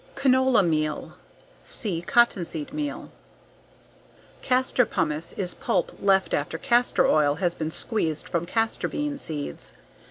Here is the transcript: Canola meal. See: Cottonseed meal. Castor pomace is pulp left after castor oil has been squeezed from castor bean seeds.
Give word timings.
Canola 0.15 0.67
meal. 0.67 1.13
See: 1.63 2.01
Cottonseed 2.01 2.73
meal. 2.73 3.11
Castor 4.41 4.87
pomace 4.87 5.31
is 5.33 5.53
pulp 5.53 5.91
left 6.01 6.33
after 6.33 6.57
castor 6.57 7.05
oil 7.05 7.35
has 7.35 7.53
been 7.53 7.69
squeezed 7.69 8.27
from 8.27 8.47
castor 8.47 8.87
bean 8.87 9.19
seeds. 9.19 9.75